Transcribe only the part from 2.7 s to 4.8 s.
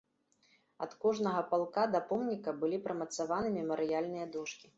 прымацаваны мемарыяльныя дошкі.